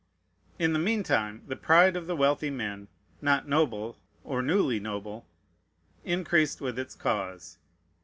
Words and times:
In 0.57 0.73
the 0.73 0.79
mean 0.79 1.03
time, 1.03 1.43
the 1.45 1.55
pride 1.55 1.95
of 1.95 2.07
the 2.07 2.15
wealthy 2.15 2.49
men, 2.49 2.87
not 3.21 3.47
noble, 3.47 3.99
or 4.23 4.41
newly 4.41 4.79
noble, 4.79 5.27
increased 6.03 6.59
with 6.59 6.79
its 6.79 6.95
cause. 6.95 7.59